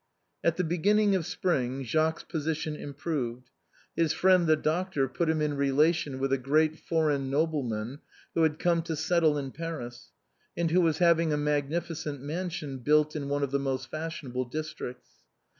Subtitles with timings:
[0.43, 3.51] At the beginning of spring, Jacques's position improved.
[3.95, 7.99] His friend the doctor put him in relation with a great foreign nobleman
[8.33, 10.09] who had come to settle in Paris,
[10.57, 15.07] and who was having a magnificent mansion built in one of the most fashionable districts.